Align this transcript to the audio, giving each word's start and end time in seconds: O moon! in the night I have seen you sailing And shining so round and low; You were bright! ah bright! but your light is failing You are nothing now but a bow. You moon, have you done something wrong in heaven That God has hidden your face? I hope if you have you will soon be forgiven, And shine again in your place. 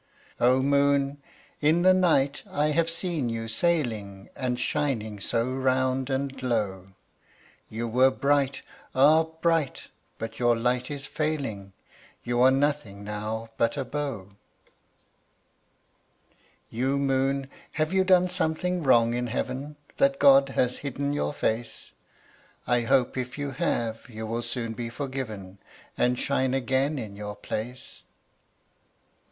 O 0.39 0.63
moon! 0.63 1.21
in 1.61 1.83
the 1.83 1.93
night 1.93 2.41
I 2.49 2.69
have 2.71 2.89
seen 2.89 3.29
you 3.29 3.47
sailing 3.47 4.31
And 4.35 4.59
shining 4.59 5.19
so 5.19 5.47
round 5.53 6.09
and 6.09 6.41
low; 6.41 6.87
You 7.69 7.87
were 7.87 8.09
bright! 8.09 8.63
ah 8.95 9.25
bright! 9.25 9.89
but 10.17 10.39
your 10.39 10.57
light 10.57 10.89
is 10.89 11.05
failing 11.05 11.73
You 12.23 12.41
are 12.41 12.49
nothing 12.49 13.03
now 13.03 13.51
but 13.57 13.77
a 13.77 13.85
bow. 13.85 14.29
You 16.71 16.97
moon, 16.97 17.47
have 17.73 17.93
you 17.93 18.03
done 18.03 18.27
something 18.27 18.81
wrong 18.81 19.13
in 19.13 19.27
heaven 19.27 19.75
That 19.97 20.17
God 20.17 20.49
has 20.49 20.79
hidden 20.79 21.13
your 21.13 21.31
face? 21.31 21.91
I 22.65 22.81
hope 22.81 23.17
if 23.17 23.37
you 23.37 23.51
have 23.51 24.09
you 24.09 24.25
will 24.25 24.41
soon 24.41 24.73
be 24.73 24.89
forgiven, 24.89 25.59
And 25.95 26.17
shine 26.17 26.55
again 26.55 26.97
in 26.97 27.15
your 27.15 27.35
place. 27.35 28.01